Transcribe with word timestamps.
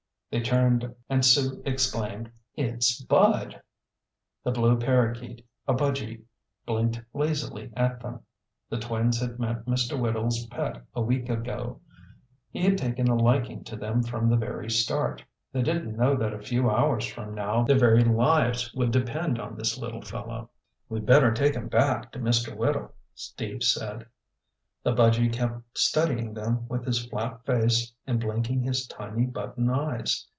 They 0.31 0.39
turned 0.39 0.95
and 1.09 1.25
Sue 1.25 1.61
exclaimed, 1.65 2.31
"It's 2.55 3.01
Bud!" 3.03 3.61
The 4.45 4.51
blue 4.51 4.77
parakeet, 4.79 5.45
a 5.67 5.73
budgy, 5.73 6.21
blinked 6.65 7.01
lazily 7.13 7.69
at 7.75 7.99
them. 7.99 8.21
The 8.69 8.79
twins 8.79 9.19
had 9.19 9.39
met 9.39 9.65
Mr. 9.65 9.99
Whittle's 9.99 10.45
pet 10.45 10.85
a 10.95 11.01
week 11.01 11.27
ago. 11.27 11.81
He 12.49 12.63
had 12.63 12.77
taken 12.77 13.09
a 13.09 13.15
liking 13.21 13.65
to 13.65 13.75
them 13.75 14.03
from 14.03 14.29
the 14.29 14.37
very 14.37 14.69
start. 14.69 15.21
They 15.51 15.63
didn't 15.63 15.97
know 15.97 16.15
that 16.15 16.31
a 16.31 16.39
few 16.39 16.69
hours 16.69 17.05
from 17.05 17.35
now 17.35 17.63
their 17.65 17.77
very 17.77 18.05
lives 18.05 18.73
would 18.73 18.91
depend 18.91 19.37
on 19.37 19.57
this 19.57 19.77
little 19.77 20.01
fellow. 20.01 20.49
"We'd 20.87 21.05
better 21.05 21.33
take 21.33 21.55
him 21.55 21.67
back 21.67 22.09
to 22.13 22.19
Mr. 22.19 22.55
Whittle," 22.55 22.93
Steve 23.15 23.63
said. 23.63 24.05
The 24.83 24.95
budgy 24.95 25.31
kept 25.31 25.77
studying 25.77 26.33
them 26.33 26.67
with 26.67 26.85
his 26.87 27.05
flat 27.05 27.45
face 27.45 27.93
and 28.07 28.19
blinking 28.19 28.63
his 28.63 28.87
tiny 28.87 29.27
button 29.27 29.69
eyes. 29.69 30.25